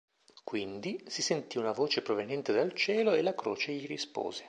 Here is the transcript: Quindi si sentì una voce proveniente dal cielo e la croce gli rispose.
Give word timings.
Quindi 0.43 0.99
si 1.05 1.21
sentì 1.21 1.59
una 1.59 1.73
voce 1.73 2.01
proveniente 2.01 2.51
dal 2.51 2.73
cielo 2.73 3.13
e 3.13 3.21
la 3.21 3.35
croce 3.35 3.71
gli 3.73 3.85
rispose. 3.85 4.39